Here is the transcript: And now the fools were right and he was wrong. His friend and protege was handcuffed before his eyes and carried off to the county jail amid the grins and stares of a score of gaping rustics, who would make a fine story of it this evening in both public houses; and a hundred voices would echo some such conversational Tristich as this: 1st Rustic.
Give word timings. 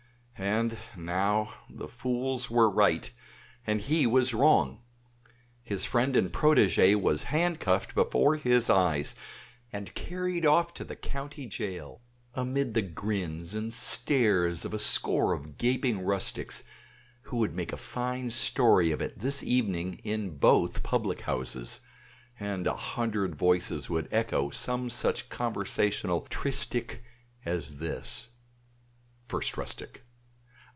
And 0.43 0.75
now 0.97 1.53
the 1.69 1.87
fools 1.87 2.49
were 2.49 2.67
right 2.67 3.11
and 3.67 3.79
he 3.79 4.07
was 4.07 4.33
wrong. 4.33 4.81
His 5.61 5.85
friend 5.85 6.15
and 6.15 6.33
protege 6.33 6.95
was 6.95 7.25
handcuffed 7.25 7.93
before 7.93 8.37
his 8.37 8.67
eyes 8.67 9.13
and 9.71 9.93
carried 9.93 10.43
off 10.43 10.73
to 10.73 10.83
the 10.83 10.95
county 10.95 11.45
jail 11.45 12.01
amid 12.33 12.73
the 12.73 12.81
grins 12.81 13.53
and 13.53 13.71
stares 13.71 14.65
of 14.65 14.73
a 14.73 14.79
score 14.79 15.33
of 15.33 15.59
gaping 15.59 16.01
rustics, 16.03 16.63
who 17.25 17.37
would 17.37 17.53
make 17.53 17.71
a 17.71 17.77
fine 17.77 18.31
story 18.31 18.91
of 18.91 18.99
it 18.99 19.19
this 19.19 19.43
evening 19.43 20.01
in 20.03 20.37
both 20.39 20.81
public 20.81 21.21
houses; 21.21 21.81
and 22.39 22.65
a 22.65 22.75
hundred 22.75 23.35
voices 23.35 23.91
would 23.91 24.07
echo 24.09 24.49
some 24.49 24.89
such 24.89 25.29
conversational 25.29 26.21
Tristich 26.31 26.97
as 27.45 27.77
this: 27.77 28.29
1st 29.29 29.55
Rustic. 29.57 30.01